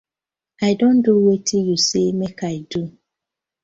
[0.69, 2.81] I don do wetin yu say mak I do.